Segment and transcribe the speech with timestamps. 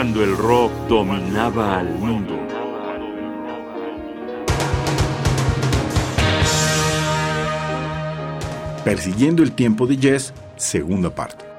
[0.00, 2.34] cuando el rock dominaba al mundo.
[8.82, 11.49] Persiguiendo el tiempo de Jess, segunda parte.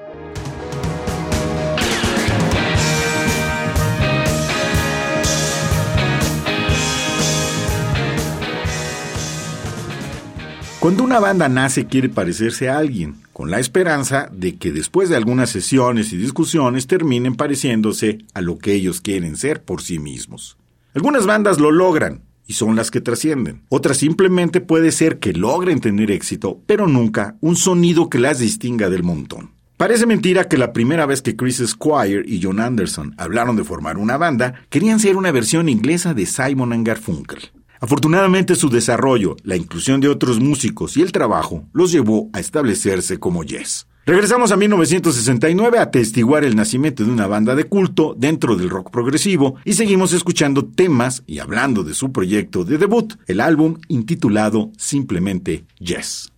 [10.82, 15.14] Cuando una banda nace quiere parecerse a alguien, con la esperanza de que después de
[15.14, 20.56] algunas sesiones y discusiones terminen pareciéndose a lo que ellos quieren ser por sí mismos.
[20.92, 23.62] Algunas bandas lo logran y son las que trascienden.
[23.68, 28.90] Otras simplemente puede ser que logren tener éxito, pero nunca un sonido que las distinga
[28.90, 29.52] del montón.
[29.76, 33.98] Parece mentira que la primera vez que Chris Squire y John Anderson hablaron de formar
[33.98, 37.52] una banda, querían ser una versión inglesa de Simon Garfunkel.
[37.82, 43.18] Afortunadamente su desarrollo, la inclusión de otros músicos y el trabajo los llevó a establecerse
[43.18, 43.88] como Yes.
[44.06, 48.92] Regresamos a 1969 a atestiguar el nacimiento de una banda de culto dentro del rock
[48.92, 54.70] progresivo y seguimos escuchando temas y hablando de su proyecto de debut, el álbum intitulado
[54.78, 56.32] simplemente Yes.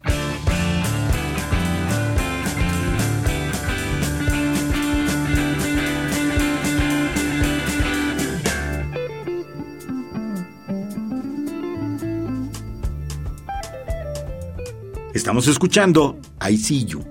[15.15, 17.05] Estamos escuchando I See You.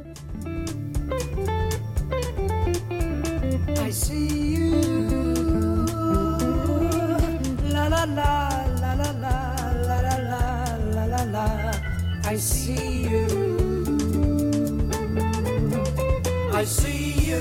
[12.26, 13.28] I see you.
[16.54, 17.40] I see you.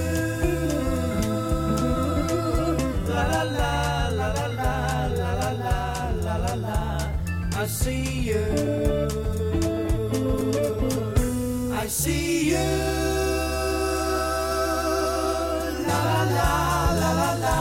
[3.09, 5.77] La la la la la la la
[6.23, 6.79] la la la.
[7.57, 9.02] I see you.
[11.93, 12.57] See you.
[15.87, 17.59] La la la la la la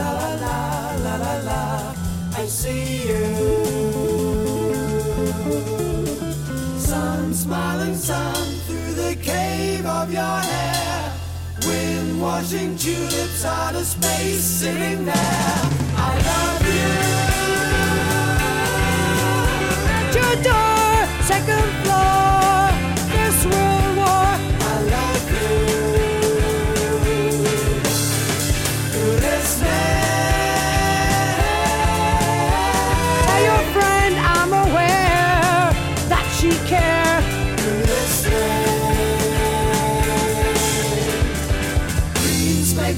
[0.00, 0.10] la
[0.42, 1.94] la la la la.
[2.34, 3.26] I see you.
[6.78, 8.34] Sun smiling sun
[8.66, 11.12] through the cave of your hair.
[11.66, 15.63] Wind washing tulips out of space sitting there.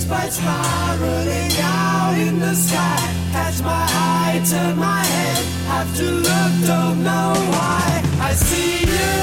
[0.07, 2.99] spite spiraling out in the sky.
[3.33, 8.03] Catch my eye, turn my head, have to look, don't know why.
[8.21, 9.15] I see you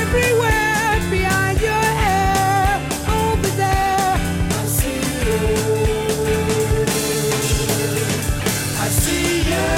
[0.00, 2.80] everywhere behind your hair.
[4.60, 5.40] I see you.
[8.84, 9.68] I see you.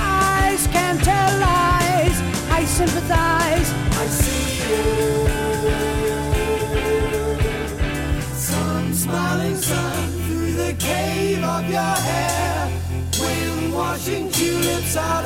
[0.00, 2.18] Eyes can tell lies.
[2.50, 3.35] I sympathize.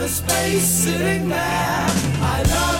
[0.00, 1.38] Outer space sitting there.
[1.38, 2.79] I love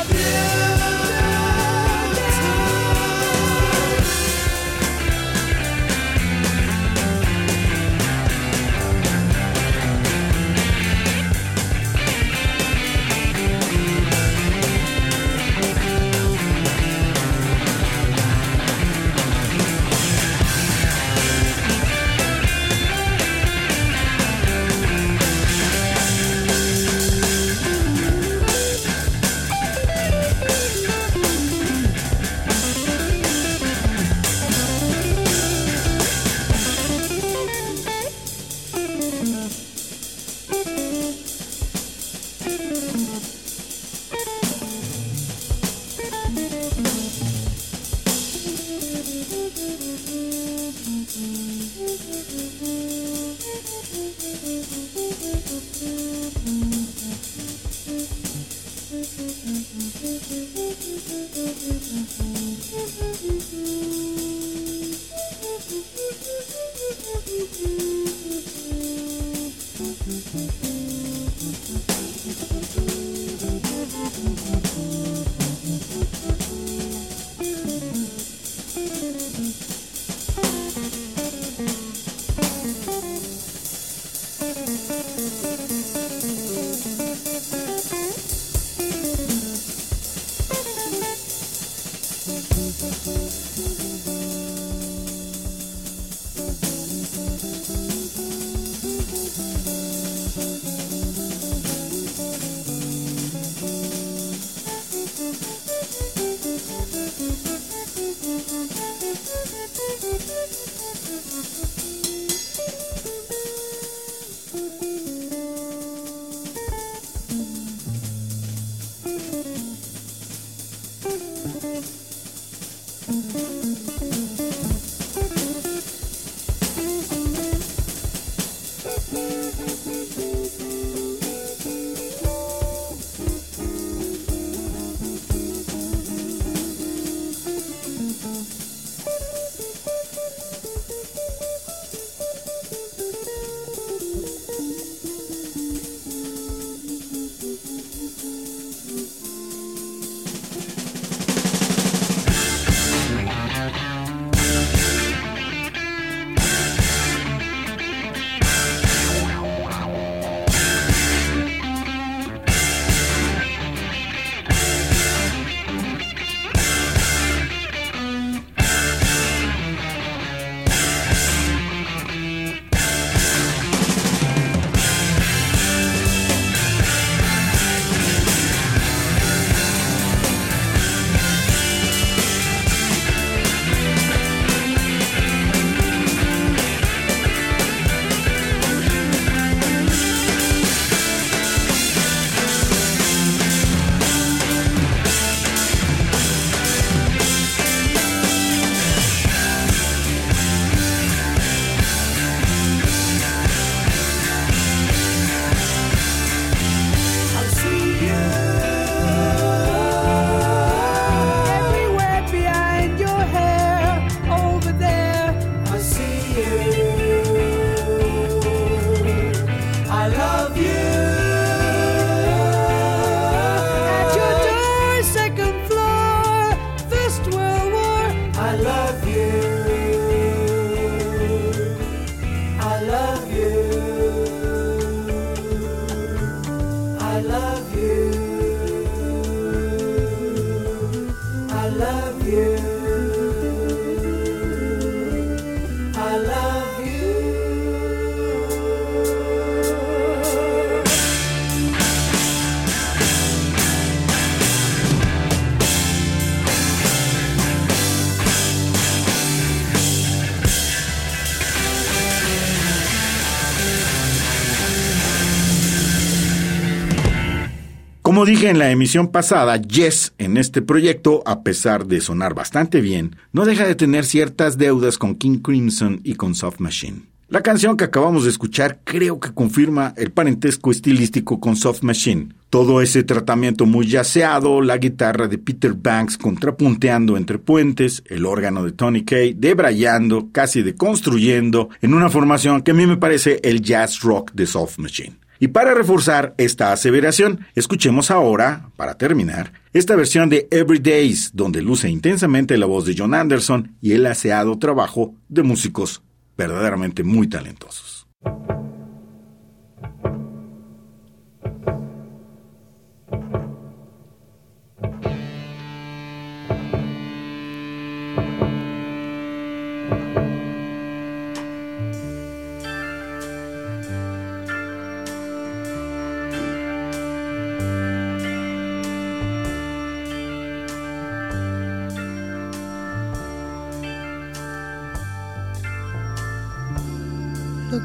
[268.21, 272.83] Como dije en la emisión pasada, Yes en este proyecto, a pesar de sonar bastante
[272.83, 277.05] bien, no deja de tener ciertas deudas con King Crimson y con Soft Machine.
[277.29, 282.35] La canción que acabamos de escuchar creo que confirma el parentesco estilístico con Soft Machine.
[282.51, 288.63] Todo ese tratamiento muy yaceado, la guitarra de Peter Banks contrapunteando entre puentes, el órgano
[288.65, 293.63] de Tony Kay debrayando, casi deconstruyendo, en una formación que a mí me parece el
[293.63, 295.17] jazz rock de Soft Machine.
[295.43, 301.63] Y para reforzar esta aseveración, escuchemos ahora, para terminar, esta versión de Every Days, donde
[301.63, 306.03] luce intensamente la voz de John Anderson y el aseado trabajo de músicos
[306.37, 308.07] verdaderamente muy talentosos.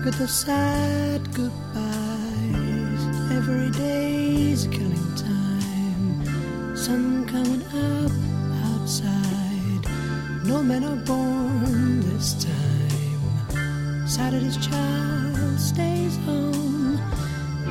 [0.05, 1.81] Look at the sad goodbyes.
[3.31, 6.77] Every day's killing time.
[6.77, 8.12] Sun coming up
[8.67, 9.88] outside.
[10.45, 14.07] No men are born this time.
[14.07, 16.97] Saturday's child stays home.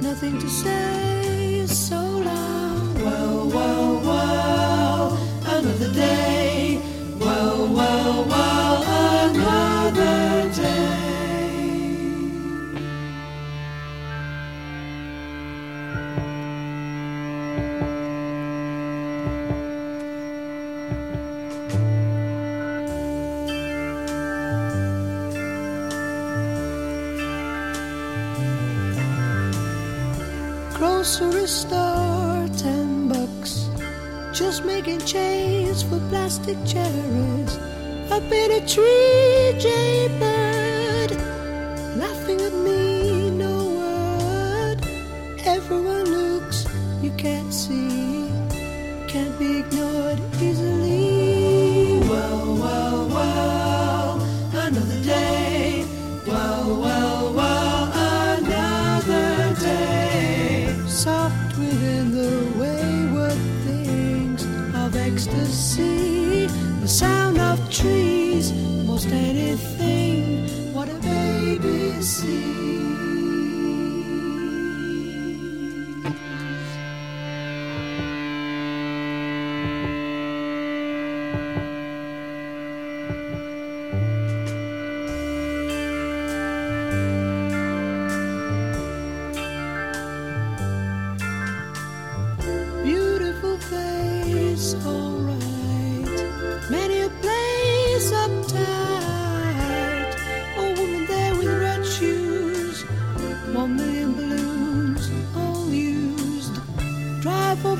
[0.03, 2.95] Nothing to say, so long.
[2.97, 6.83] Well, well, well, another day.
[7.17, 8.83] Well, well, well,
[9.31, 10.34] another
[31.05, 33.69] grocery store, ten bucks.
[34.33, 37.59] Just making chains for plastic cherries.
[38.11, 40.54] Up in a tree, jaybird,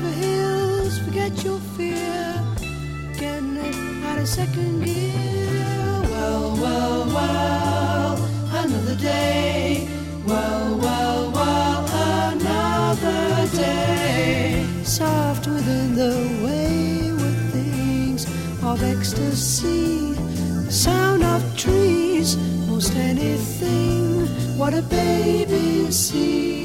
[0.05, 2.43] Over hills, forget your fear.
[3.17, 6.01] Getting it out of second gear.
[6.11, 8.13] Well, well, well,
[8.53, 9.87] another day.
[10.27, 11.85] Well, well, well,
[12.33, 14.65] another day.
[14.83, 18.25] Soft within the wayward things
[18.63, 20.13] of ecstasy.
[20.65, 24.27] The sound of trees, most anything.
[24.57, 26.64] What a baby sees.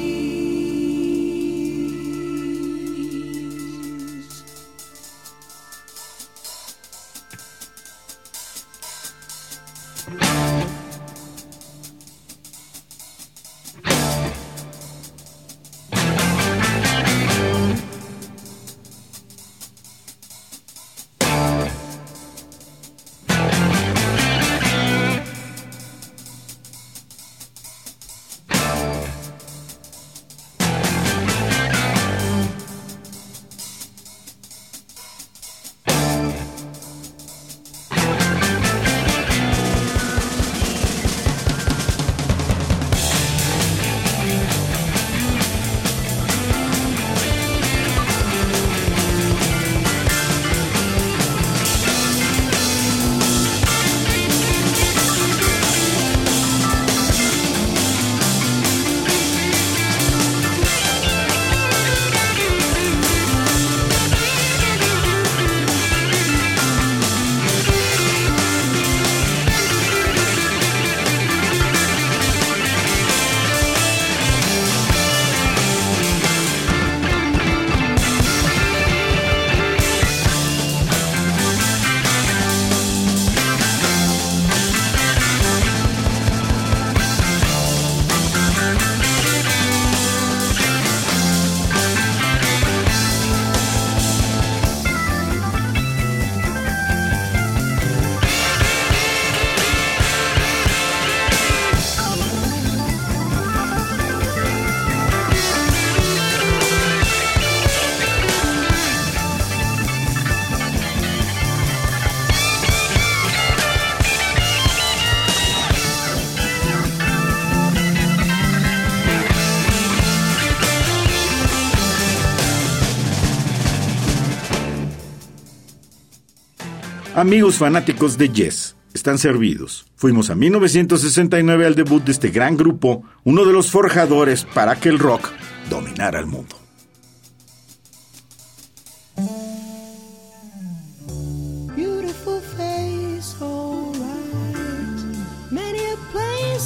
[127.21, 129.85] Amigos fanáticos de Yes, están servidos.
[129.95, 134.89] Fuimos a 1969 al debut de este gran grupo, uno de los forjadores para que
[134.89, 135.29] el rock
[135.69, 136.55] dominara el mundo.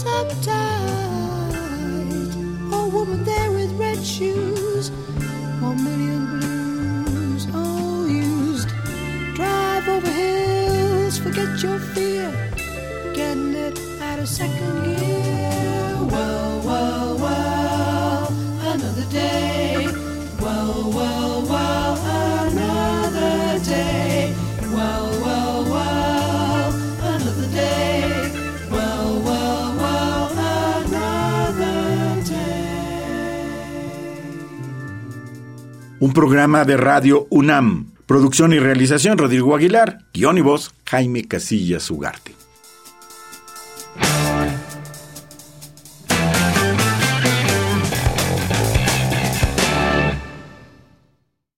[0.06, 0.46] Uptight.
[2.72, 4.92] A woman there with red shoes.
[11.36, 12.32] Forget your fear.
[13.13, 15.98] Getting it out of second gear.
[16.10, 18.27] Well, well, well,
[18.62, 19.88] another day.
[20.39, 21.98] Well, well, well,
[22.48, 24.34] another day.
[24.72, 26.74] Well, well, well,
[27.04, 28.32] another day.
[28.72, 30.32] Well, well, well,
[30.88, 33.48] another day.
[36.00, 37.95] Un programa de radio UNAM.
[38.06, 40.00] Producción y realización Rodrigo Aguilar.
[40.14, 42.45] Guión y voz Jaime Casillas Ugarte.